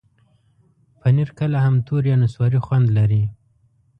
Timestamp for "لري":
2.97-3.23